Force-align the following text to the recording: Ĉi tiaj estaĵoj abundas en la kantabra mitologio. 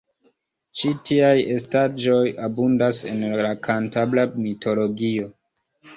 Ĉi 0.79 0.93
tiaj 1.09 1.33
estaĵoj 1.57 2.23
abundas 2.49 3.03
en 3.11 3.21
la 3.47 3.53
kantabra 3.69 4.29
mitologio. 4.47 5.29